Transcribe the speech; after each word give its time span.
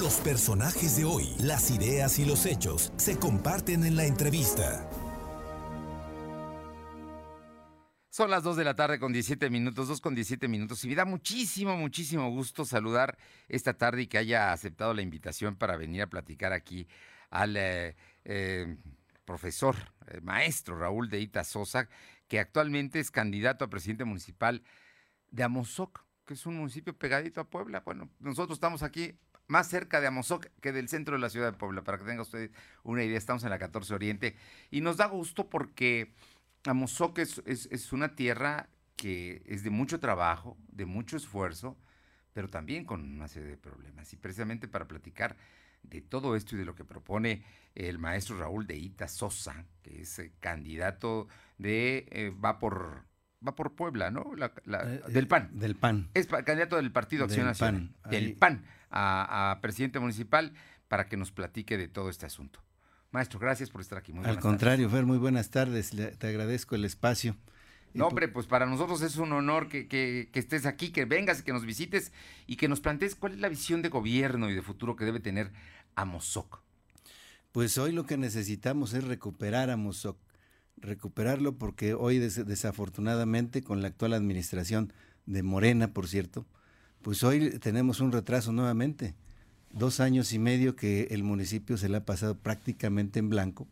Los 0.00 0.14
personajes 0.20 0.96
de 0.96 1.04
hoy, 1.04 1.28
las 1.40 1.70
ideas 1.70 2.18
y 2.18 2.24
los 2.24 2.46
hechos 2.46 2.90
se 2.96 3.18
comparten 3.18 3.84
en 3.84 3.96
la 3.96 4.06
entrevista. 4.06 4.88
Son 8.08 8.30
las 8.30 8.42
2 8.42 8.56
de 8.56 8.64
la 8.64 8.74
tarde 8.74 8.98
con 8.98 9.12
17 9.12 9.50
minutos, 9.50 9.88
2 9.88 10.00
con 10.00 10.14
17 10.14 10.48
minutos. 10.48 10.82
Y 10.84 10.88
me 10.88 10.94
da 10.94 11.04
muchísimo, 11.04 11.76
muchísimo 11.76 12.30
gusto 12.30 12.64
saludar 12.64 13.18
esta 13.46 13.74
tarde 13.74 14.00
y 14.00 14.06
que 14.06 14.16
haya 14.16 14.54
aceptado 14.54 14.94
la 14.94 15.02
invitación 15.02 15.54
para 15.54 15.76
venir 15.76 16.00
a 16.00 16.06
platicar 16.06 16.54
aquí 16.54 16.88
al 17.28 17.58
eh, 17.58 17.94
eh, 18.24 18.78
profesor, 19.26 19.76
eh, 20.06 20.22
maestro 20.22 20.78
Raúl 20.78 21.10
de 21.10 21.20
Ita 21.20 21.44
Sosa, 21.44 21.90
que 22.26 22.40
actualmente 22.40 23.00
es 23.00 23.10
candidato 23.10 23.66
a 23.66 23.68
presidente 23.68 24.06
municipal 24.06 24.62
de 25.30 25.42
Amozoc, 25.42 26.06
que 26.24 26.32
es 26.32 26.46
un 26.46 26.56
municipio 26.56 26.96
pegadito 26.96 27.42
a 27.42 27.50
Puebla. 27.50 27.80
Bueno, 27.80 28.08
nosotros 28.18 28.56
estamos 28.56 28.82
aquí 28.82 29.18
más 29.50 29.68
cerca 29.68 30.00
de 30.00 30.06
Amozoc 30.06 30.46
que 30.60 30.72
del 30.72 30.88
centro 30.88 31.16
de 31.16 31.20
la 31.20 31.28
ciudad 31.28 31.52
de 31.52 31.58
Puebla, 31.58 31.82
para 31.82 31.98
que 31.98 32.04
tenga 32.04 32.22
usted 32.22 32.52
una 32.84 33.02
idea. 33.02 33.18
Estamos 33.18 33.42
en 33.42 33.50
la 33.50 33.58
14 33.58 33.92
Oriente 33.92 34.36
y 34.70 34.80
nos 34.80 34.96
da 34.96 35.06
gusto 35.06 35.50
porque 35.50 36.14
Amozoc 36.64 37.18
es, 37.18 37.42
es, 37.44 37.92
una 37.92 38.14
tierra 38.14 38.68
que 38.94 39.42
es 39.46 39.64
de 39.64 39.70
mucho 39.70 39.98
trabajo, 39.98 40.56
de 40.68 40.86
mucho 40.86 41.16
esfuerzo, 41.16 41.76
pero 42.32 42.48
también 42.48 42.84
con 42.84 43.02
una 43.02 43.26
serie 43.26 43.48
de 43.48 43.56
problemas. 43.56 44.12
Y 44.12 44.16
precisamente 44.16 44.68
para 44.68 44.86
platicar 44.86 45.36
de 45.82 46.00
todo 46.00 46.36
esto 46.36 46.54
y 46.54 46.58
de 46.58 46.64
lo 46.64 46.76
que 46.76 46.84
propone 46.84 47.42
el 47.74 47.98
maestro 47.98 48.38
Raúl 48.38 48.68
de 48.68 48.76
Ita 48.76 49.08
Sosa, 49.08 49.66
que 49.82 50.02
es 50.02 50.18
eh, 50.20 50.32
candidato 50.38 51.26
de, 51.58 52.06
eh, 52.10 52.30
va 52.30 52.60
por 52.60 53.09
va 53.46 53.54
por 53.54 53.74
Puebla, 53.74 54.10
¿no? 54.10 54.32
Eh, 54.36 55.02
del 55.08 55.26
PAN. 55.26 55.50
Del 55.52 55.76
PAN. 55.76 56.08
Es 56.14 56.26
candidato 56.26 56.76
del 56.76 56.92
Partido 56.92 57.24
Acción 57.24 57.46
Nacional. 57.46 57.90
Del 58.08 58.34
PAN 58.34 58.64
a, 58.90 59.58
presidente 59.62 59.98
municipal 59.98 60.52
para 60.88 61.08
que 61.08 61.16
nos 61.16 61.32
platique 61.32 61.78
de 61.78 61.88
todo 61.88 62.10
este 62.10 62.26
asunto. 62.26 62.60
Maestro, 63.12 63.40
gracias 63.40 63.70
por 63.70 63.80
estar 63.80 63.98
aquí. 63.98 64.14
Al 64.22 64.38
contrario, 64.38 64.88
Fer, 64.88 65.04
muy 65.04 65.18
buenas 65.18 65.50
tardes. 65.50 65.90
te 65.90 66.26
agradezco 66.26 66.74
el 66.74 66.84
espacio. 66.84 67.36
No, 67.92 68.06
hombre, 68.06 68.28
pues 68.28 68.46
para 68.46 68.66
nosotros 68.66 69.02
es 69.02 69.16
un 69.16 69.32
honor 69.32 69.68
que, 69.68 69.88
que, 69.88 70.28
estés 70.34 70.64
aquí, 70.64 70.92
que 70.92 71.06
vengas, 71.06 71.42
que 71.42 71.52
nos 71.52 71.64
visites 71.64 72.12
y 72.46 72.56
que 72.56 72.68
nos 72.68 72.80
plantees 72.80 73.16
cuál 73.16 73.32
es 73.32 73.40
la 73.40 73.48
visión 73.48 73.82
de 73.82 73.88
gobierno 73.88 74.48
y 74.48 74.54
de 74.54 74.62
futuro 74.62 74.94
que 74.94 75.04
debe 75.04 75.18
tener 75.18 75.50
Amozoc. 75.96 76.62
Pues 77.50 77.78
hoy 77.78 77.90
lo 77.90 78.06
que 78.06 78.16
necesitamos 78.16 78.94
es 78.94 79.02
recuperar 79.02 79.70
Amozoc, 79.70 80.18
recuperarlo 80.76 81.56
porque 81.56 81.94
hoy 81.94 82.18
desafortunadamente 82.18 83.62
con 83.62 83.82
la 83.82 83.88
actual 83.88 84.14
administración 84.14 84.92
de 85.26 85.42
Morena, 85.42 85.92
por 85.92 86.08
cierto, 86.08 86.46
pues 87.02 87.22
hoy 87.22 87.58
tenemos 87.58 88.00
un 88.00 88.12
retraso 88.12 88.52
nuevamente. 88.52 89.14
Dos 89.72 90.00
años 90.00 90.32
y 90.32 90.38
medio 90.38 90.76
que 90.76 91.08
el 91.10 91.22
municipio 91.22 91.76
se 91.76 91.88
le 91.88 91.98
ha 91.98 92.04
pasado 92.04 92.36
prácticamente 92.36 93.18
en 93.18 93.30
blanco, 93.30 93.68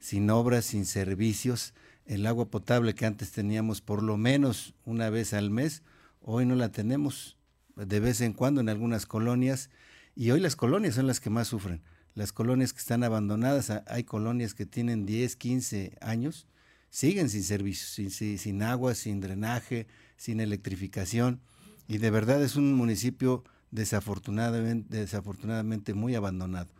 sin 0.00 0.30
obras, 0.30 0.64
sin 0.64 0.86
servicios. 0.86 1.74
El 2.06 2.26
agua 2.26 2.46
potable 2.46 2.94
que 2.94 3.06
antes 3.06 3.32
teníamos 3.32 3.80
por 3.80 4.02
lo 4.02 4.16
menos 4.16 4.74
una 4.84 5.10
vez 5.10 5.34
al 5.34 5.50
mes, 5.50 5.82
hoy 6.22 6.46
no 6.46 6.54
la 6.54 6.70
tenemos 6.70 7.36
de 7.76 8.00
vez 8.00 8.20
en 8.20 8.32
cuando 8.32 8.60
en 8.60 8.68
algunas 8.68 9.06
colonias. 9.06 9.70
Y 10.14 10.30
hoy 10.30 10.40
las 10.40 10.56
colonias 10.56 10.94
son 10.94 11.06
las 11.06 11.20
que 11.20 11.30
más 11.30 11.48
sufren. 11.48 11.82
Las 12.14 12.32
colonias 12.32 12.72
que 12.72 12.80
están 12.80 13.04
abandonadas, 13.04 13.70
hay 13.86 14.04
colonias 14.04 14.54
que 14.54 14.66
tienen 14.66 15.06
10, 15.06 15.36
15 15.36 15.96
años, 16.00 16.46
siguen 16.90 17.30
sin 17.30 17.42
servicios, 17.42 17.90
sin, 17.90 18.38
sin 18.38 18.62
agua, 18.62 18.94
sin 18.94 19.20
drenaje, 19.20 19.86
sin 20.16 20.40
electrificación 20.40 21.40
y 21.88 21.98
de 21.98 22.10
verdad 22.10 22.42
es 22.42 22.56
un 22.56 22.74
municipio 22.74 23.44
desafortunadamente, 23.70 24.96
desafortunadamente 24.96 25.94
muy 25.94 26.14
abandonado. 26.14 26.72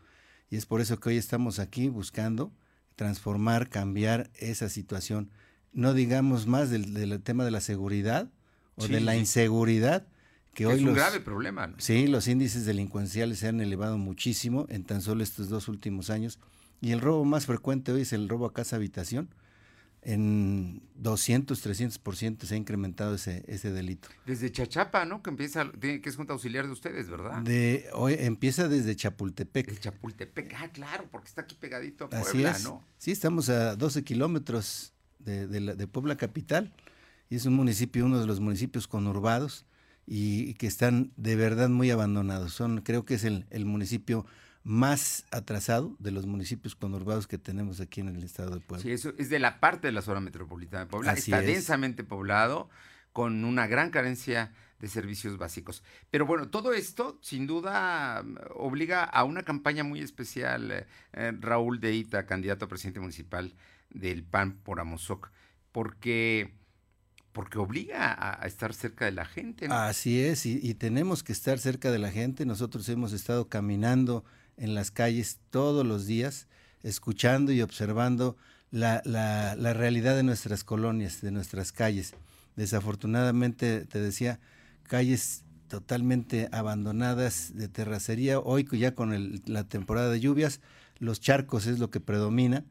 Y 0.50 0.56
es 0.56 0.66
por 0.66 0.80
eso 0.80 0.98
que 1.00 1.10
hoy 1.10 1.16
estamos 1.16 1.58
aquí 1.58 1.88
buscando 1.88 2.52
transformar, 2.96 3.68
cambiar 3.68 4.30
esa 4.34 4.68
situación. 4.68 5.30
No 5.72 5.94
digamos 5.94 6.46
más 6.46 6.70
del, 6.70 7.22
tema 7.22 7.44
de 7.44 7.50
la 7.50 7.60
seguridad 7.60 8.30
o 8.76 8.86
de 8.86 9.00
la 9.00 9.16
inseguridad, 9.16 10.06
que, 10.54 10.66
hoy 10.66 10.76
es 10.76 10.82
un 10.82 10.94
grave 10.94 11.20
problema. 11.20 11.72
Sí, 11.78 12.06
los 12.06 12.28
índices 12.28 12.66
delincuenciales 12.66 13.38
se 13.38 13.48
han 13.48 13.60
elevado 13.60 13.98
muchísimo 13.98 14.66
en 14.68 14.84
tan 14.84 15.02
solo 15.02 15.22
estos 15.22 15.48
dos 15.48 15.68
últimos 15.68 16.10
años. 16.10 16.38
Y 16.80 16.92
el 16.92 17.00
robo 17.00 17.24
más 17.24 17.46
frecuente 17.46 17.92
hoy 17.92 18.02
es 18.02 18.12
el 18.12 18.28
robo 18.28 18.46
a 18.46 18.52
casa 18.52 18.76
habitación 18.76 19.30
en 20.02 20.82
200, 20.96 21.64
300% 21.64 22.44
se 22.44 22.54
ha 22.54 22.58
incrementado 22.58 23.14
ese, 23.14 23.44
ese 23.46 23.70
delito. 23.70 24.08
Desde 24.26 24.50
Chachapa, 24.50 25.04
¿no? 25.04 25.22
Que 25.22 25.30
empieza, 25.30 25.70
que 25.80 26.02
es 26.04 26.16
junta 26.16 26.32
auxiliar 26.32 26.66
de 26.66 26.72
ustedes, 26.72 27.08
¿verdad? 27.08 27.40
De, 27.42 27.88
hoy 27.94 28.16
empieza 28.18 28.68
desde 28.68 28.96
Chapultepec. 28.96 29.70
De 29.70 29.78
Chapultepec, 29.78 30.54
ah, 30.58 30.68
claro, 30.72 31.06
porque 31.10 31.28
está 31.28 31.42
aquí 31.42 31.54
pegadito 31.54 32.06
a 32.06 32.10
Puebla, 32.10 32.50
Así 32.50 32.62
es. 32.62 32.64
¿no? 32.64 32.84
Sí, 32.98 33.12
estamos 33.12 33.48
a 33.48 33.76
12 33.76 34.02
kilómetros 34.02 34.92
de, 35.20 35.46
de, 35.46 35.86
Puebla 35.86 36.16
capital 36.16 36.72
y 37.30 37.36
es 37.36 37.46
un 37.46 37.54
municipio, 37.54 38.04
uno 38.04 38.18
de 38.18 38.26
los 38.26 38.40
municipios 38.40 38.88
conurbados 38.88 39.66
y, 40.06 40.54
que 40.54 40.66
están 40.66 41.12
de 41.16 41.36
verdad 41.36 41.68
muy 41.68 41.90
abandonados. 41.90 42.52
Son, 42.52 42.80
creo 42.80 43.04
que 43.04 43.14
es 43.14 43.24
el, 43.24 43.46
el 43.50 43.64
municipio 43.64 44.26
más 44.64 45.26
atrasado 45.30 45.96
de 45.98 46.12
los 46.12 46.26
municipios 46.26 46.76
conurbados 46.76 47.26
que 47.26 47.38
tenemos 47.38 47.80
aquí 47.80 48.00
en 48.00 48.08
el 48.08 48.22
estado 48.22 48.54
de 48.54 48.60
Puebla. 48.60 48.82
Sí, 48.82 48.92
eso 48.92 49.12
es 49.18 49.28
de 49.28 49.38
la 49.38 49.58
parte 49.58 49.88
de 49.88 49.92
la 49.92 50.02
zona 50.02 50.20
metropolitana 50.20 50.84
de 50.84 50.90
Puebla. 50.90 51.12
Está 51.14 51.40
densamente 51.40 52.04
poblado, 52.04 52.68
con 53.12 53.44
una 53.44 53.66
gran 53.66 53.90
carencia 53.90 54.52
de 54.78 54.88
servicios 54.88 55.38
básicos. 55.38 55.82
Pero 56.10 56.26
bueno, 56.26 56.48
todo 56.48 56.72
esto 56.72 57.18
sin 57.22 57.46
duda 57.46 58.24
obliga 58.54 59.04
a 59.04 59.24
una 59.24 59.44
campaña 59.44 59.84
muy 59.84 60.00
especial, 60.00 60.86
eh, 61.12 61.32
Raúl 61.40 61.78
de 61.80 61.94
Ita, 61.94 62.26
candidato 62.26 62.64
a 62.64 62.68
presidente 62.68 63.00
municipal 63.00 63.54
del 63.90 64.24
PAN 64.24 64.54
por 64.62 64.80
Amozoc, 64.80 65.30
porque 65.70 66.52
porque 67.32 67.58
obliga 67.58 68.40
a, 68.42 68.46
estar 68.46 68.74
cerca 68.74 69.04
de 69.06 69.12
la 69.12 69.24
gente. 69.24 69.66
Así 69.70 70.20
es, 70.20 70.46
y, 70.46 70.60
y, 70.62 70.74
tenemos 70.74 71.22
que 71.22 71.32
estar 71.32 71.58
cerca 71.58 71.90
de 71.90 71.98
la 71.98 72.10
gente. 72.10 72.44
Nosotros 72.44 72.88
hemos 72.88 73.12
estado 73.12 73.48
caminando 73.48 74.24
en 74.56 74.74
las 74.74 74.90
calles 74.90 75.38
todos 75.50 75.86
los 75.86 76.06
días, 76.06 76.46
escuchando 76.82 77.52
y 77.52 77.62
observando 77.62 78.36
la, 78.72 79.02
la, 79.04 79.74
realidad 79.74 80.16
de 80.16 80.22
nuestras 80.22 80.64
colonias, 80.64 81.20
de 81.20 81.30
nuestras 81.30 81.72
calles. 81.72 82.14
Desafortunadamente, 82.56 83.84
te 83.84 84.00
decía, 84.00 84.40
calles 84.84 85.44
totalmente 85.68 86.48
abandonadas 86.52 87.52
de 87.54 87.68
terracería. 87.68 88.38
Hoy 88.40 88.66
ya 88.72 88.94
con 88.94 89.42
la 89.46 89.64
temporada 89.64 90.10
de 90.10 90.20
lluvias, 90.20 90.60
los 90.98 91.20
charcos 91.20 91.66
es 91.66 91.78
lo 91.78 91.90
que 91.90 92.00
predomina 92.00 92.64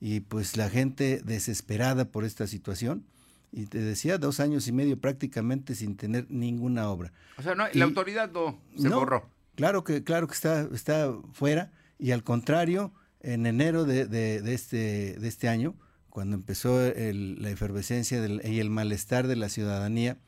y 0.00 0.20
pues 0.20 0.56
la 0.56 0.68
gente 0.68 1.20
desesperada 1.24 2.06
por 2.06 2.24
esta 2.24 2.46
situación. 2.46 3.06
Y 3.56 3.66
te 3.66 3.78
decía, 3.78 4.18
dos 4.18 4.40
años 4.40 4.66
y 4.66 4.72
medio 4.72 4.98
prácticamente 4.98 5.76
sin 5.76 5.96
tener 5.96 6.26
ninguna 6.28 6.90
obra. 6.90 7.12
O 7.38 7.42
sea, 7.42 7.54
la 7.54 7.84
autoridad 7.84 8.32
no 8.32 8.58
se 8.76 8.88
borró. 8.88 9.28
Claro 9.54 9.84
que, 9.84 10.02
claro 10.02 10.26
que 10.26 10.34
está, 10.34 10.68
está 10.72 11.14
fuera 11.32 11.70
y 11.96 12.10
al 12.10 12.24
contrario, 12.24 12.92
en 13.20 13.46
enero 13.46 13.84
de, 13.84 14.06
de, 14.06 14.52
este, 14.52 15.14
de 15.18 15.28
este 15.28 15.48
año, 15.48 15.76
cuando 16.10 16.34
empezó 16.34 16.80
la 16.80 17.50
efervescencia 17.50 18.18
y 18.44 18.58
el 18.58 18.70
malestar 18.70 19.28
de 19.28 19.36
la 19.36 19.48
ciudadanía, 19.48 20.18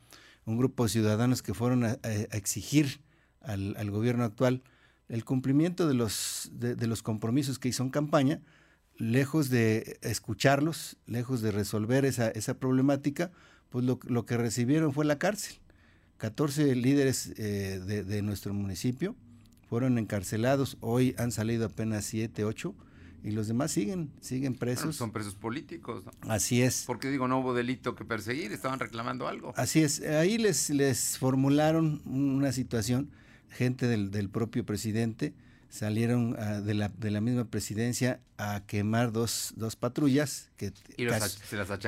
un 0.45 0.57
grupo 0.57 0.83
de 0.83 0.89
ciudadanos 0.89 1.41
que 1.41 1.53
fueron 1.53 1.83
a, 1.83 1.97
exigir 2.31 3.01
al, 3.41 3.75
al, 3.77 3.91
gobierno 3.91 4.23
actual 4.23 4.63
el 5.09 5.23
cumplimiento 5.23 5.87
de 5.87 5.93
los, 5.93 6.49
de, 6.53 6.87
los 6.87 7.03
compromisos 7.03 7.59
que 7.59 7.69
hizo 7.69 7.83
en 7.83 7.89
campaña, 7.89 8.41
lejos 8.97 9.49
de 9.49 9.97
escucharlos, 10.01 10.97
lejos 11.05 11.41
de 11.41 11.51
resolver 11.51 12.05
esa, 12.05 12.29
esa 12.29 12.57
problemática, 12.59 13.31
pues 13.69 13.85
lo, 13.85 13.99
lo 14.07 14.25
que 14.25 14.37
recibieron 14.37 14.93
fue 14.93 15.05
la 15.05 15.19
cárcel. 15.19 15.57
14 16.17 16.75
líderes 16.75 17.33
eh, 17.37 17.79
de, 17.79 18.21
nuestro 18.21 18.53
municipio 18.53 19.15
fueron 19.69 19.97
encarcelados, 19.97 20.77
hoy 20.79 21.13
han 21.17 21.31
salido 21.31 21.65
apenas 21.65 22.05
7, 22.05 22.43
8 22.43 22.73
y 23.23 23.31
los 23.31 23.47
demás 23.47 23.71
siguen, 23.71 24.11
siguen 24.21 24.55
presos. 24.55 24.95
son 24.95 25.11
presos 25.11 25.35
políticos, 25.35 26.05
¿no? 26.05 26.11
Así 26.31 26.61
es. 26.61 26.83
Porque 26.87 27.09
digo, 27.09 27.27
no 27.27 27.39
hubo 27.39 27.53
delito 27.53 27.95
que 27.95 28.05
perseguir, 28.05 28.51
estaban 28.51 28.79
reclamando 28.79 29.27
algo. 29.27 29.53
Así 29.57 29.81
es, 29.81 30.01
ahí 30.01 30.37
les, 30.37 30.69
les 30.69 31.17
formularon 31.17 32.01
una 32.05 32.51
situación, 32.51 33.09
gente 33.49 33.87
del, 33.87 34.29
propio 34.29 34.65
presidente, 34.65 35.33
salieron 35.69 36.35
ah, 36.39 36.61
de, 36.61 36.73
la, 36.73 36.89
de 36.89 37.11
la 37.11 37.21
misma 37.21 37.45
presidencia 37.45 38.19
a 38.37 38.63
quemar 38.65 39.11
dos, 39.11 39.53
dos 39.55 39.75
patrullas 39.75 40.49
que, 40.57 40.71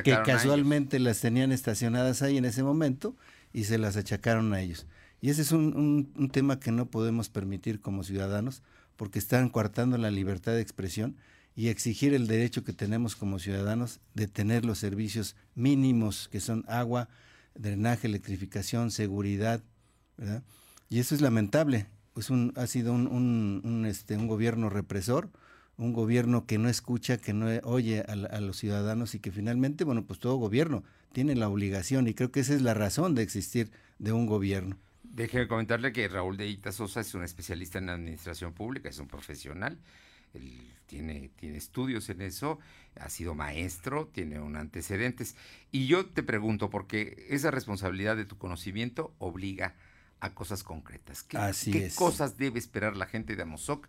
que 0.04 0.18
casualmente 0.26 1.00
las 1.00 1.22
tenían 1.22 1.52
estacionadas 1.52 2.22
ahí 2.22 2.38
en 2.38 2.46
ese 2.46 2.64
momento 2.64 3.16
y 3.54 3.66
se 3.66 3.78
las 3.78 3.98
achacaron 3.98 4.54
a 4.54 4.62
ellos. 4.62 4.86
Y 5.22 5.30
ese 5.30 5.42
es 5.42 5.52
un, 5.52 6.12
un, 6.16 6.30
tema 6.30 6.60
que 6.60 6.72
no 6.72 6.90
podemos 6.90 7.30
permitir 7.30 7.82
como 7.82 8.04
ciudadanos 8.04 8.64
porque 8.96 9.20
están 9.20 9.50
coartando 9.50 9.98
la 9.98 10.12
libertad 10.12 10.54
de 10.54 10.62
expresión 10.62 11.18
y 11.56 11.68
exigir 11.68 12.14
el 12.14 12.28
derecho 12.28 12.64
que 12.64 12.74
tenemos 12.74 13.16
como 13.16 13.40
ciudadanos 13.40 14.00
de 14.14 14.28
tener 14.28 14.64
los 14.64 14.80
servicios 14.80 15.36
mínimos 15.56 16.30
que 16.30 16.40
son 16.40 16.64
agua, 16.68 17.10
drenaje, 17.54 18.08
electrificación, 18.08 18.92
seguridad, 18.92 19.62
¿verdad? 20.16 20.44
Y 20.90 21.00
eso 21.00 21.16
es 21.16 21.22
lamentable. 21.22 21.88
Pues 22.14 22.30
un, 22.30 22.54
ha 22.56 22.68
sido 22.68 22.94
un, 22.94 23.08
un, 23.64 23.86
este, 23.86 24.18
un 24.18 24.28
gobierno 24.28 24.70
represor, 24.70 25.30
un 25.78 25.94
gobierno 25.94 26.46
que 26.46 26.58
no 26.58 26.70
escucha, 26.70 27.18
que 27.18 27.34
no 27.34 27.48
oye 27.64 28.02
a, 28.02 28.12
a, 28.12 28.42
los 28.42 28.58
ciudadanos 28.58 29.16
y 29.16 29.20
que 29.20 29.32
finalmente, 29.32 29.84
bueno, 29.84 30.06
pues 30.06 30.20
todo 30.20 30.36
gobierno 30.36 30.84
tiene 31.14 31.36
la 31.36 31.50
obligación 31.50 32.08
y 32.08 32.14
creo 32.14 32.32
que 32.32 32.42
esa 32.42 32.54
es 32.54 32.62
la 32.62 32.74
razón 32.74 33.16
de 33.16 33.24
existir 33.24 33.72
de 33.98 34.12
un 34.12 34.26
gobierno. 34.26 34.78
Déjeme 35.04 35.48
comentarle 35.48 35.92
que 35.92 36.08
Raúl 36.08 36.38
de 36.38 36.48
Ita 36.48 36.72
Sosa 36.72 37.02
es 37.02 37.14
un 37.14 37.24
especialista 37.24 37.80
en 37.80 37.90
administración 37.90 38.54
pública, 38.54 38.90
es 38.90 39.00
un 39.00 39.08
profesional, 39.08 39.80
él 40.34 40.72
tiene, 40.86 41.30
tiene 41.36 41.58
estudios 41.58 42.10
en 42.10 42.22
eso, 42.22 42.60
ha 43.00 43.10
sido 43.10 43.36
maestro, 43.36 44.08
tiene 44.08 44.40
un 44.40 44.56
antecedentes. 44.56 45.36
Y 45.72 45.88
yo 45.88 46.06
te 46.06 46.24
pregunto, 46.24 46.70
porque 46.70 47.26
esa 47.30 47.52
responsabilidad 47.52 48.16
de 48.16 48.26
tu 48.26 48.38
conocimiento 48.38 49.14
obliga 49.20 49.76
cosas 50.34 50.64
concretas. 50.64 51.24
¿Qué, 51.24 51.38
Así 51.38 51.72
qué 51.72 51.86
es. 51.88 51.96
cosas 51.96 52.38
debe 52.38 52.60
esperar 52.60 52.96
la 52.96 53.06
gente 53.06 53.36
de 53.36 53.44
Amozoc 53.44 53.88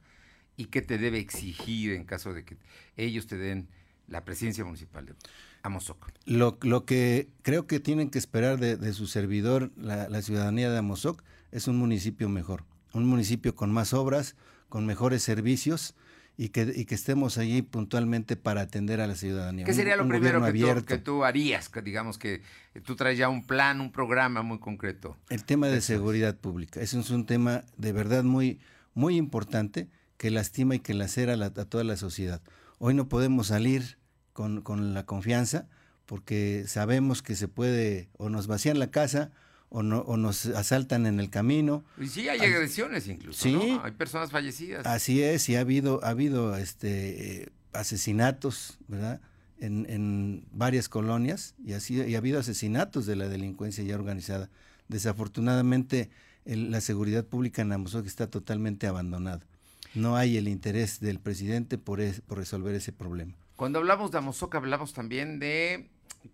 y 0.56 0.66
qué 0.66 0.82
te 0.82 0.98
debe 0.98 1.18
exigir 1.18 1.92
en 1.92 2.04
caso 2.04 2.32
de 2.32 2.44
que 2.44 2.56
ellos 2.96 3.26
te 3.26 3.36
den 3.36 3.68
la 4.06 4.24
presidencia 4.24 4.64
municipal 4.64 5.06
de 5.06 5.14
Amozoc? 5.62 6.12
Lo, 6.24 6.58
lo 6.62 6.84
que 6.84 7.28
creo 7.42 7.66
que 7.66 7.80
tienen 7.80 8.10
que 8.10 8.18
esperar 8.18 8.58
de, 8.58 8.76
de 8.76 8.92
su 8.92 9.06
servidor, 9.06 9.72
la, 9.76 10.08
la, 10.08 10.22
ciudadanía 10.22 10.70
de 10.70 10.78
Amozoc, 10.78 11.22
es 11.50 11.68
un 11.68 11.76
municipio 11.76 12.28
mejor, 12.28 12.64
un 12.92 13.06
municipio 13.06 13.54
con 13.54 13.72
más 13.72 13.92
obras, 13.92 14.36
con 14.68 14.86
mejores 14.86 15.22
servicios 15.22 15.94
y 16.36 16.48
que, 16.50 16.72
y 16.74 16.84
que 16.86 16.94
estemos 16.94 17.38
allí 17.38 17.62
puntualmente 17.62 18.36
para 18.36 18.62
atender 18.62 19.00
a 19.00 19.06
la 19.06 19.14
ciudadanía. 19.14 19.64
¿Qué 19.66 19.74
sería 19.74 19.96
lo 19.96 20.04
un 20.04 20.08
primero 20.08 20.42
que 20.42 20.52
tú, 20.52 20.84
que 20.86 20.98
tú, 20.98 21.24
harías? 21.24 21.68
Que 21.68 21.82
digamos 21.82 22.18
que 22.18 22.42
tú 22.84 22.96
traes 22.96 23.18
ya 23.18 23.28
un 23.28 23.44
plan, 23.44 23.80
un 23.80 23.92
programa 23.92 24.42
muy 24.42 24.58
concreto. 24.58 25.16
El 25.28 25.44
tema 25.44 25.68
de 25.68 25.80
seguridad 25.80 26.36
pública. 26.36 26.80
Ese 26.80 26.98
es 26.98 27.10
un 27.10 27.26
tema 27.26 27.64
de 27.76 27.92
verdad 27.92 28.24
muy, 28.24 28.58
muy 28.94 29.16
importante 29.16 29.88
que 30.16 30.30
lastima 30.30 30.74
y 30.74 30.80
que 30.80 30.94
lacera 30.94 31.36
la, 31.36 31.46
a 31.46 31.64
toda 31.64 31.84
la 31.84 31.96
sociedad. 31.96 32.42
Hoy 32.78 32.94
no 32.94 33.08
podemos 33.08 33.48
salir 33.48 33.98
con, 34.32 34.62
con, 34.62 34.94
la 34.94 35.04
confianza 35.04 35.68
porque 36.06 36.64
sabemos 36.66 37.22
que 37.22 37.36
se 37.36 37.48
puede 37.48 38.08
o 38.16 38.30
nos 38.30 38.46
vacían 38.46 38.78
la 38.78 38.90
casa 38.90 39.30
o, 39.70 39.82
no, 39.82 40.00
o 40.00 40.16
nos 40.16 40.46
asaltan 40.46 41.06
en 41.06 41.20
el 41.20 41.30
camino. 41.30 41.84
Y 41.98 42.08
sí, 42.08 42.28
hay 42.28 42.40
agresiones 42.40 43.08
incluso, 43.08 43.40
sí, 43.42 43.52
¿no? 43.52 43.82
Hay 43.82 43.92
personas 43.92 44.30
fallecidas. 44.30 44.86
Así 44.86 45.22
es, 45.22 45.48
y 45.48 45.56
ha 45.56 45.60
habido, 45.60 46.04
ha 46.04 46.10
habido 46.10 46.56
este, 46.56 47.50
asesinatos, 47.72 48.78
¿verdad? 48.88 49.20
En, 49.58 49.86
en, 49.88 50.44
varias 50.52 50.88
colonias 50.88 51.54
y, 51.64 51.74
así, 51.74 52.02
y 52.02 52.14
ha 52.14 52.18
habido 52.18 52.40
asesinatos 52.40 53.06
de 53.06 53.16
la 53.16 53.28
delincuencia 53.28 53.84
ya 53.84 53.94
organizada. 53.94 54.50
Desafortunadamente, 54.88 56.10
el, 56.44 56.70
la 56.70 56.80
seguridad 56.80 57.24
pública 57.24 57.62
en 57.62 57.72
Amozoc 57.72 58.06
está 58.06 58.28
totalmente 58.28 58.86
abandonada. 58.86 59.46
No 59.94 60.16
hay 60.16 60.36
el 60.36 60.48
interés 60.48 61.00
del 61.00 61.20
presidente 61.20 61.78
por, 61.78 62.00
es, 62.00 62.22
por 62.22 62.38
resolver 62.38 62.74
ese 62.74 62.92
problema. 62.92 63.34
Cuando 63.56 63.78
hablamos 63.78 64.10
de 64.10 64.18
Amozoc, 64.18 64.54
hablamos 64.54 64.94
también 64.94 65.38
de 65.38 65.90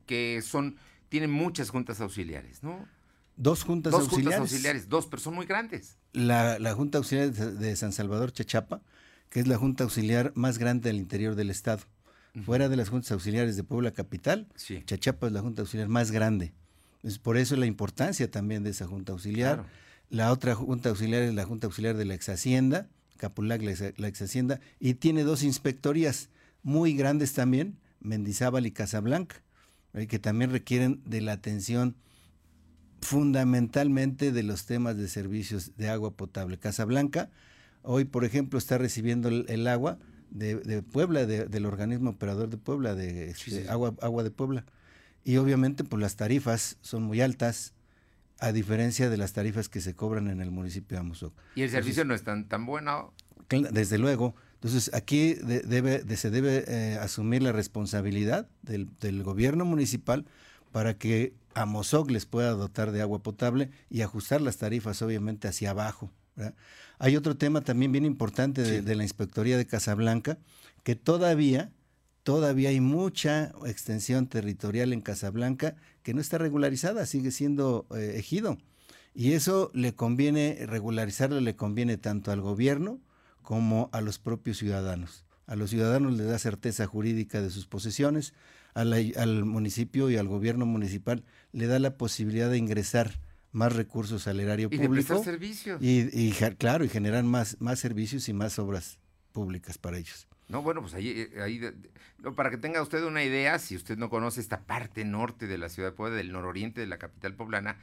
que 0.06 0.40
son 0.42 0.76
tienen 1.08 1.30
muchas 1.30 1.70
juntas 1.70 2.00
auxiliares, 2.00 2.62
¿no? 2.62 2.86
Dos 3.36 3.62
juntas 3.64 3.92
dos 3.92 4.02
auxiliares. 4.02 4.38
Juntas 4.38 4.52
auxiliares, 4.52 4.88
dos, 4.88 5.06
pero 5.06 5.20
son 5.20 5.34
muy 5.34 5.46
grandes. 5.46 5.98
La, 6.12 6.58
la 6.58 6.74
Junta 6.74 6.98
Auxiliar 6.98 7.30
de 7.32 7.76
San 7.76 7.92
Salvador 7.92 8.32
Chachapa, 8.32 8.80
que 9.28 9.40
es 9.40 9.46
la 9.46 9.58
Junta 9.58 9.84
Auxiliar 9.84 10.32
más 10.34 10.58
grande 10.58 10.88
del 10.88 10.96
interior 10.96 11.34
del 11.34 11.50
Estado. 11.50 11.82
Uh 12.34 12.38
-huh. 12.38 12.44
Fuera 12.44 12.68
de 12.68 12.76
las 12.76 12.88
Juntas 12.88 13.12
Auxiliares 13.12 13.56
de 13.56 13.62
Puebla 13.62 13.90
Capital, 13.90 14.48
sí. 14.54 14.82
Chachapa 14.86 15.26
es 15.26 15.32
la 15.32 15.40
Junta 15.40 15.60
Auxiliar 15.62 15.88
más 15.88 16.10
grande. 16.10 16.54
Es 17.02 17.18
por 17.18 17.36
eso 17.36 17.56
la 17.56 17.66
importancia 17.66 18.30
también 18.30 18.64
de 18.64 18.70
esa 18.70 18.86
Junta 18.86 19.12
Auxiliar. 19.12 19.56
Claro. 19.56 19.68
La 20.08 20.32
otra 20.32 20.54
Junta 20.54 20.88
Auxiliar 20.88 21.22
es 21.22 21.34
la 21.34 21.44
Junta 21.44 21.66
Auxiliar 21.66 21.96
de 21.96 22.04
la 22.04 22.14
Ex 22.14 22.28
Hacienda, 22.28 22.88
Capulac, 23.18 23.60
la, 23.62 23.72
la 23.96 24.08
Ex 24.08 24.22
Hacienda, 24.22 24.60
y 24.80 24.94
tiene 24.94 25.24
dos 25.24 25.42
inspectorías 25.42 26.30
muy 26.62 26.94
grandes 26.96 27.32
también, 27.32 27.78
Mendizábal 28.00 28.66
y 28.66 28.70
Casablanca, 28.70 29.42
¿eh? 29.94 30.06
que 30.06 30.18
también 30.18 30.50
requieren 30.50 31.02
de 31.04 31.20
la 31.20 31.32
atención 31.32 31.96
fundamentalmente 33.06 34.32
de 34.32 34.42
los 34.42 34.66
temas 34.66 34.96
de 34.96 35.06
servicios 35.06 35.76
de 35.76 35.88
agua 35.88 36.10
potable. 36.10 36.58
Casablanca 36.58 37.30
hoy, 37.82 38.04
por 38.04 38.24
ejemplo, 38.24 38.58
está 38.58 38.78
recibiendo 38.78 39.28
el, 39.28 39.46
el 39.48 39.68
agua 39.68 39.98
de, 40.30 40.56
de 40.56 40.82
Puebla, 40.82 41.24
de, 41.24 41.46
del 41.46 41.66
organismo 41.66 42.10
operador 42.10 42.50
de 42.50 42.56
Puebla, 42.56 42.96
de 42.96 43.30
este, 43.30 43.62
sí. 43.62 43.68
Agua, 43.68 43.94
agua 44.02 44.24
de 44.24 44.32
Puebla. 44.32 44.66
Y 45.22 45.36
obviamente, 45.36 45.84
pues 45.84 46.02
las 46.02 46.16
tarifas 46.16 46.78
son 46.80 47.04
muy 47.04 47.20
altas, 47.20 47.74
a 48.40 48.50
diferencia 48.50 49.08
de 49.08 49.16
las 49.16 49.32
tarifas 49.32 49.68
que 49.68 49.80
se 49.80 49.94
cobran 49.94 50.28
en 50.28 50.40
el 50.40 50.50
municipio 50.50 50.96
de 50.96 51.00
Amozoc. 51.00 51.32
Y 51.54 51.62
el 51.62 51.70
servicio 51.70 52.02
Entonces, 52.02 52.26
no 52.26 52.32
es 52.32 52.40
tan, 52.40 52.48
tan 52.48 52.66
bueno. 52.66 53.14
Desde 53.48 53.98
luego. 53.98 54.34
Entonces, 54.54 54.92
aquí 54.92 55.34
de, 55.34 55.60
debe, 55.60 56.00
de, 56.00 56.16
se 56.16 56.30
debe 56.30 56.64
eh, 56.66 56.98
asumir 57.00 57.42
la 57.42 57.52
responsabilidad 57.52 58.48
del, 58.62 58.88
del 58.98 59.22
gobierno 59.22 59.64
municipal 59.64 60.26
para 60.76 60.98
que 60.98 61.32
Amozoc 61.54 62.10
les 62.10 62.26
pueda 62.26 62.50
dotar 62.50 62.92
de 62.92 63.00
agua 63.00 63.22
potable 63.22 63.70
y 63.88 64.02
ajustar 64.02 64.42
las 64.42 64.58
tarifas 64.58 65.00
obviamente 65.00 65.48
hacia 65.48 65.70
abajo. 65.70 66.10
¿verdad? 66.34 66.54
Hay 66.98 67.16
otro 67.16 67.34
tema 67.38 67.62
también 67.62 67.92
bien 67.92 68.04
importante 68.04 68.60
de, 68.60 68.80
sí. 68.80 68.84
de, 68.84 68.94
la 68.94 69.02
Inspectoría 69.02 69.56
de 69.56 69.66
Casablanca, 69.66 70.36
que 70.82 70.94
todavía, 70.94 71.72
todavía 72.24 72.68
hay 72.68 72.82
mucha 72.82 73.54
extensión 73.64 74.26
territorial 74.26 74.92
en 74.92 75.00
Casablanca 75.00 75.76
que 76.02 76.12
no 76.12 76.20
está 76.20 76.36
regularizada, 76.36 77.06
sigue 77.06 77.30
siendo 77.30 77.86
eh, 77.96 78.16
ejido. 78.18 78.58
Y 79.14 79.32
eso 79.32 79.70
le 79.72 79.94
conviene, 79.94 80.58
regularizarlo 80.66 81.40
le 81.40 81.56
conviene 81.56 81.96
tanto 81.96 82.32
al 82.32 82.42
gobierno 82.42 83.00
como 83.40 83.88
a 83.94 84.02
los 84.02 84.18
propios 84.18 84.58
ciudadanos. 84.58 85.24
A 85.46 85.56
los 85.56 85.70
ciudadanos 85.70 86.12
les 86.18 86.26
da 86.26 86.38
certeza 86.38 86.86
jurídica 86.86 87.40
de 87.40 87.48
sus 87.48 87.66
posesiones, 87.66 88.34
al, 88.76 88.92
al, 89.16 89.44
municipio 89.44 90.10
y 90.10 90.16
al 90.16 90.28
gobierno 90.28 90.66
municipal 90.66 91.24
le 91.52 91.66
da 91.66 91.78
la 91.78 91.96
posibilidad 91.96 92.50
de 92.50 92.58
ingresar 92.58 93.20
más 93.52 93.74
recursos 93.74 94.28
al 94.28 94.40
erario 94.40 94.68
y 94.70 94.78
público. 94.78 95.18
De 95.18 95.24
servicios. 95.24 95.82
Y, 95.82 96.08
y, 96.12 96.32
claro, 96.58 96.84
y 96.84 96.88
generar 96.88 97.24
más, 97.24 97.56
más 97.60 97.78
servicios 97.78 98.28
y 98.28 98.32
más 98.32 98.58
obras 98.58 98.98
públicas 99.32 99.78
para 99.78 99.98
ellos. 99.98 100.28
No, 100.48 100.62
bueno, 100.62 100.80
pues 100.80 100.94
ahí, 100.94 101.08
eh, 101.08 101.42
ahí 101.42 101.60
para 102.36 102.50
que 102.50 102.58
tenga 102.58 102.80
usted 102.82 103.02
una 103.02 103.24
idea, 103.24 103.58
si 103.58 103.74
usted 103.74 103.96
no 103.96 104.10
conoce 104.10 104.40
esta 104.40 104.60
parte 104.60 105.04
norte 105.04 105.46
de 105.46 105.58
la 105.58 105.68
ciudad 105.68 105.90
de 105.90 105.96
Puebla, 105.96 106.16
del 106.16 106.32
nororiente 106.32 106.80
de 106.80 106.86
la 106.86 106.98
capital 106.98 107.34
poblana, 107.34 107.78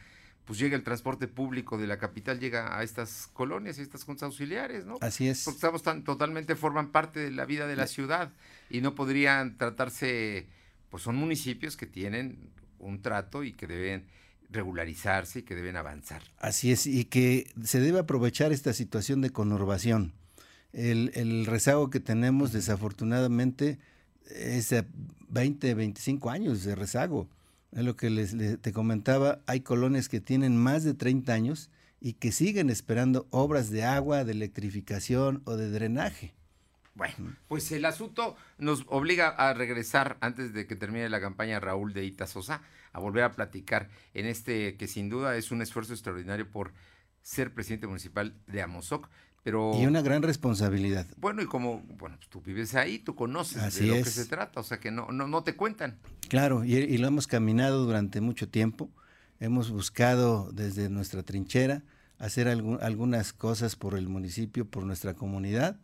pues 0.46 0.60
llega 0.60 0.76
el 0.76 0.84
transporte 0.84 1.28
público 1.28 1.78
de 1.78 1.88
la 1.88 1.98
capital, 1.98 2.40
llega 2.40 2.78
a 2.78 2.84
estas 2.84 3.28
colonias 3.34 3.78
y 3.78 3.82
estas 3.82 4.04
juntas 4.04 4.24
auxiliares, 4.24 4.86
¿no? 4.86 4.98
Así 5.02 5.28
es. 5.28 5.44
Porque 5.44 5.58
estamos 5.58 5.84
tan, 5.84 6.04
totalmente 6.04 6.56
forman 6.56 6.92
parte 6.92 7.20
de 7.20 7.32
la 7.32 7.46
vida 7.46 7.68
de 7.68 7.76
la 7.76 7.88
ciudad 7.88 8.32
y 8.70 8.82
no 8.82 8.96
podrían 8.96 9.58
tratarse, 9.58 10.48
pues 10.94 11.02
son 11.02 11.16
municipios 11.16 11.76
que 11.76 11.88
tienen 11.88 12.52
un 12.78 13.02
trato 13.02 13.44
y 13.44 13.54
que 13.54 13.66
deben 13.66 14.06
regularizarse 14.52 15.40
y 15.40 15.42
que 15.42 15.56
deben 15.56 15.76
avanzar. 15.76 16.22
Así 16.38 16.72
es, 16.72 16.86
y 16.86 17.06
que 17.06 17.52
se 17.64 17.80
debe 17.80 17.98
aprovechar 17.98 18.52
esta 18.52 18.74
situación 18.74 19.20
de 19.20 19.32
conurbación. 19.32 20.14
El, 20.72 21.10
el 21.16 21.48
rezago 21.48 21.90
que 21.90 22.00
tenemos, 22.00 22.54
desafortunadamente, 22.54 23.80
es 24.28 24.70
de 24.70 24.86
20, 25.30 25.74
25 25.74 26.30
años 26.30 26.64
de 26.64 26.76
rezago. 26.76 27.28
Es 27.72 27.84
lo 27.84 27.96
que 27.96 28.12
les, 28.12 28.36
les, 28.36 28.62
te 28.62 28.72
comentaba, 28.72 29.42
hay 29.48 29.62
colonias 29.62 30.10
que 30.10 30.22
tienen 30.22 30.56
más 30.56 30.84
de 30.84 30.94
30 30.94 31.34
años 31.34 31.72
y 32.02 32.14
que 32.14 32.32
siguen 32.32 32.70
esperando 32.70 33.26
obras 33.32 33.72
de 33.72 33.84
agua, 33.84 34.26
de 34.26 34.34
electrificación 34.34 35.42
o 35.46 35.58
de 35.58 35.72
drenaje. 35.72 36.36
Bueno, 36.96 37.36
pues 37.48 37.72
el 37.72 37.86
asunto 37.86 38.36
nos 38.60 38.86
obliga 38.88 39.30
a 39.30 39.54
regresar 39.54 40.18
antes 40.22 40.54
de 40.54 40.68
que 40.68 40.76
termine 40.76 41.10
la 41.10 41.20
campaña 41.20 41.60
Raúl 41.60 41.94
de 41.94 42.06
Ita 42.06 42.28
Sosa, 42.28 42.62
a 42.92 43.00
volver 43.00 43.24
a 43.24 43.32
platicar 43.32 43.90
en 44.14 44.28
este 44.28 44.78
que 44.78 44.88
sin 44.88 45.10
duda 45.10 45.36
es 45.36 45.52
un 45.52 45.62
esfuerzo 45.62 45.94
extraordinario 45.94 46.50
por 46.50 46.72
ser 47.24 47.54
presidente 47.54 47.88
municipal 47.88 48.36
de 48.46 48.62
Amozoc, 48.62 49.10
pero 49.44 49.74
y 49.76 49.86
una 49.88 50.02
gran 50.02 50.22
responsabilidad. 50.22 51.08
Bueno, 51.18 51.42
y 51.42 51.48
como 51.48 51.82
bueno, 51.98 52.18
pues 52.18 52.30
tú 52.30 52.42
vives 52.42 52.76
ahí, 52.76 53.00
tú 53.00 53.16
conoces 53.16 53.62
Así 53.62 53.82
de 53.82 53.88
lo 53.88 53.96
es. 53.96 54.04
que 54.04 54.10
se 54.12 54.26
trata, 54.26 54.60
o 54.60 54.64
sea 54.64 54.80
que 54.80 54.92
no 54.92 55.12
no, 55.12 55.28
no 55.28 55.44
te 55.44 55.56
cuentan. 55.56 55.98
Claro, 56.30 56.64
y, 56.64 56.76
y, 56.76 56.98
lo 56.98 57.08
hemos 57.08 57.28
caminado 57.28 57.86
durante 57.86 58.22
mucho 58.22 58.48
tiempo. 58.48 58.90
Hemos 59.40 59.72
buscado 59.72 60.52
desde 60.54 60.90
nuestra 60.90 61.24
trinchera 61.24 61.84
hacer 62.20 62.48
algún, 62.48 62.80
algunas 62.82 63.34
cosas 63.34 63.76
por 63.76 63.98
el 63.98 64.08
municipio, 64.08 64.66
por 64.66 64.86
nuestra 64.86 65.14
comunidad, 65.14 65.78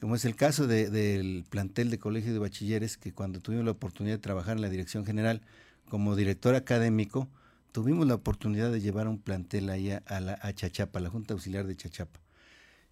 como 0.00 0.16
es 0.16 0.24
el 0.24 0.34
caso 0.34 0.66
de, 0.66 0.90
del 0.90 1.44
plantel 1.48 1.90
de 1.90 1.98
colegio 1.98 2.32
de 2.32 2.38
bachilleres, 2.38 2.96
que 2.96 3.12
cuando 3.12 3.40
tuvimos 3.40 3.64
la 3.66 3.72
oportunidad 3.72 4.16
de 4.16 4.22
trabajar 4.22 4.56
en 4.56 4.62
la 4.62 4.70
dirección 4.70 5.04
general 5.04 5.42
como 5.88 6.16
director 6.16 6.54
académico, 6.54 7.28
tuvimos 7.72 8.06
la 8.06 8.14
oportunidad 8.14 8.72
de 8.72 8.80
llevar 8.80 9.08
un 9.08 9.18
plantel 9.18 9.68
allá 9.70 10.02
a, 10.06 10.20
la, 10.20 10.54
Chachapa, 10.54 11.00
la 11.00 11.10
Junta 11.10 11.34
Auxiliar 11.34 11.66
de 11.66 11.76
Chachapa. 11.76 12.18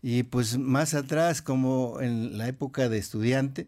Y 0.02 0.24
pues 0.24 0.58
más 0.58 0.94
atrás, 0.94 1.42
como 1.42 2.00
en 2.00 2.38
la 2.38 2.46
época 2.46 2.88
de 2.88 2.98
estudiante, 2.98 3.66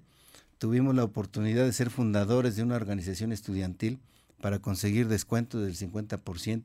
tuvimos 0.58 0.94
la 0.94 1.04
oportunidad 1.04 1.64
de 1.64 1.72
ser 1.72 1.90
fundadores 1.90 2.56
de 2.56 2.62
una 2.62 2.76
organización 2.76 3.32
estudiantil 3.32 3.98
para 4.40 4.60
conseguir 4.60 5.08
descuento 5.08 5.60
del 5.60 5.76
50%. 5.76 6.62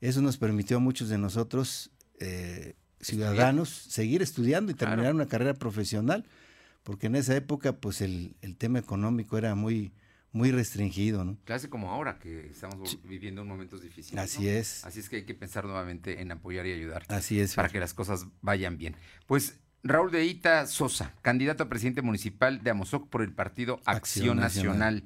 Eso 0.00 0.22
nos 0.22 0.38
permitió 0.38 0.78
a 0.78 0.80
muchos 0.80 1.08
de 1.08 1.18
nosotros 1.18 1.90
eh, 2.20 2.74
ciudadanos 3.02 3.68
seguir 3.68 4.22
estudiando 4.22 4.72
y 4.72 4.74
terminar 4.74 5.14
una 5.14 5.26
carrera 5.26 5.54
profesional, 5.54 6.24
porque 6.82 7.08
en 7.08 7.16
esa 7.16 7.36
época 7.36 7.74
pues 7.74 8.00
el, 8.00 8.36
el 8.40 8.56
tema 8.56 8.78
económico 8.78 9.36
era 9.36 9.54
muy, 9.54 9.92
muy 10.32 10.50
restringido, 10.50 11.24
¿no? 11.24 11.36
Casi 11.44 11.68
como 11.68 11.90
ahora 11.90 12.18
que 12.18 12.46
estamos 12.46 12.98
viviendo 13.04 13.44
momentos 13.44 13.82
difíciles. 13.82 14.22
Así 14.22 14.48
es. 14.48 14.84
Así 14.84 15.00
es 15.00 15.08
que 15.08 15.16
hay 15.16 15.24
que 15.24 15.34
pensar 15.34 15.64
nuevamente 15.64 16.22
en 16.22 16.32
apoyar 16.32 16.66
y 16.66 16.72
ayudar. 16.72 17.04
Así 17.08 17.38
es. 17.40 17.54
Para 17.54 17.68
que 17.68 17.80
las 17.80 17.92
cosas 17.92 18.26
vayan 18.40 18.78
bien. 18.78 18.96
Pues 19.26 19.58
Raúl 19.82 20.10
de 20.10 20.24
Ita 20.24 20.66
Sosa, 20.66 21.14
candidato 21.22 21.64
a 21.64 21.68
presidente 21.68 22.02
municipal 22.02 22.62
de 22.62 22.70
Amozoc 22.70 23.08
por 23.08 23.22
el 23.22 23.32
partido 23.32 23.80
Acción, 23.84 24.38
Nacional. 24.38 25.04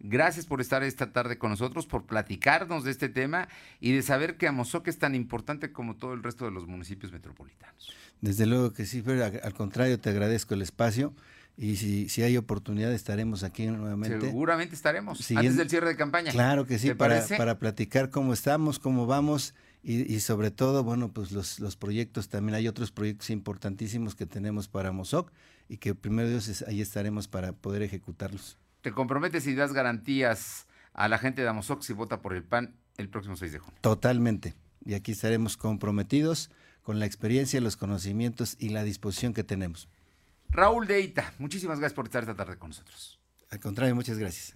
Gracias 0.00 0.46
por 0.46 0.60
estar 0.60 0.82
esta 0.82 1.12
tarde 1.12 1.38
con 1.38 1.50
nosotros, 1.50 1.86
por 1.86 2.04
platicarnos 2.04 2.84
de 2.84 2.90
este 2.90 3.08
tema 3.08 3.48
y 3.80 3.92
de 3.92 4.02
saber 4.02 4.36
que 4.36 4.46
Amozoc 4.46 4.88
es 4.88 4.98
tan 4.98 5.14
importante 5.14 5.72
como 5.72 5.96
todo 5.96 6.12
el 6.12 6.22
resto 6.22 6.44
de 6.44 6.50
los 6.50 6.66
municipios 6.66 7.12
metropolitanos. 7.12 7.92
Desde 8.20 8.46
luego 8.46 8.72
que 8.72 8.86
sí, 8.86 9.02
pero 9.02 9.24
al 9.24 9.54
contrario, 9.54 9.98
te 9.98 10.10
agradezco 10.10 10.54
el 10.54 10.62
espacio 10.62 11.14
y 11.56 11.76
si, 11.76 12.08
si 12.08 12.22
hay 12.22 12.36
oportunidad 12.36 12.92
estaremos 12.92 13.44
aquí 13.44 13.66
nuevamente. 13.66 14.20
Seguramente 14.20 14.74
estaremos, 14.74 15.30
antes 15.30 15.56
del 15.56 15.70
cierre 15.70 15.88
de 15.88 15.96
campaña. 15.96 16.32
Claro 16.32 16.66
que 16.66 16.78
sí, 16.78 16.92
para, 16.94 17.24
para 17.26 17.58
platicar 17.58 18.10
cómo 18.10 18.32
estamos, 18.32 18.78
cómo 18.78 19.06
vamos 19.06 19.54
y, 19.82 20.12
y 20.12 20.20
sobre 20.20 20.50
todo, 20.50 20.82
bueno, 20.82 21.12
pues 21.12 21.30
los, 21.30 21.60
los, 21.60 21.76
proyectos, 21.76 22.28
también 22.28 22.56
hay 22.56 22.66
otros 22.66 22.90
proyectos 22.90 23.30
importantísimos 23.30 24.14
que 24.14 24.26
tenemos 24.26 24.66
para 24.66 24.90
Mozoc 24.90 25.30
y 25.68 25.76
que 25.76 25.94
primero 25.94 26.28
Dios 26.28 26.64
ahí 26.66 26.80
estaremos 26.80 27.28
para 27.28 27.52
poder 27.52 27.82
ejecutarlos. 27.82 28.58
¿Te 28.84 28.92
comprometes 28.92 29.46
y 29.46 29.54
das 29.54 29.72
garantías 29.72 30.66
a 30.92 31.08
la 31.08 31.16
gente 31.16 31.40
de 31.40 31.48
Amozoc 31.48 31.80
si 31.80 31.94
vota 31.94 32.20
por 32.20 32.34
el 32.34 32.44
PAN 32.44 32.76
el 32.98 33.08
próximo 33.08 33.34
6 33.34 33.50
de 33.50 33.58
junio? 33.58 33.78
Totalmente. 33.80 34.54
Y 34.84 34.92
aquí 34.92 35.12
estaremos 35.12 35.56
comprometidos 35.56 36.50
con 36.82 36.98
la 36.98 37.06
experiencia, 37.06 37.62
los 37.62 37.78
conocimientos 37.78 38.56
y 38.58 38.68
la 38.68 38.84
disposición 38.84 39.32
que 39.32 39.42
tenemos. 39.42 39.88
Raúl 40.50 40.86
Deita, 40.86 41.32
muchísimas 41.38 41.78
gracias 41.78 41.96
por 41.96 42.04
estar 42.04 42.24
esta 42.24 42.36
tarde 42.36 42.58
con 42.58 42.68
nosotros. 42.68 43.18
Al 43.48 43.58
contrario, 43.58 43.94
muchas 43.94 44.18
gracias. 44.18 44.54